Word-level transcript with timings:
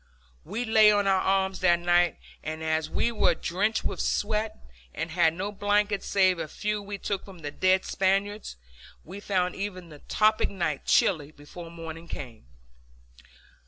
We 0.43 0.65
lay 0.65 0.91
on 0.91 1.05
our 1.05 1.21
arms 1.21 1.59
that 1.59 1.77
night 1.77 2.17
and 2.41 2.63
as 2.63 2.89
we 2.89 3.11
were 3.11 3.35
drenched 3.35 3.83
with 3.83 4.01
sweat, 4.01 4.57
and 4.95 5.11
had 5.11 5.35
no 5.35 5.51
blankets 5.51 6.07
save 6.07 6.39
a 6.39 6.47
few 6.47 6.81
we 6.81 6.97
took 6.97 7.23
from 7.23 7.41
the 7.43 7.51
dead 7.51 7.85
Spaniards, 7.85 8.55
we 9.05 9.19
found 9.19 9.53
even 9.53 9.89
the 9.89 9.99
tropic 10.09 10.49
night 10.49 10.87
chilly 10.87 11.29
before 11.29 11.69
morning 11.69 12.07
came. 12.07 12.47